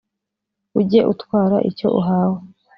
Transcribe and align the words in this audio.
Ujye 0.79 1.01
utwara 1.13 1.57
icyo 1.69 1.87
uhawe 1.99 2.39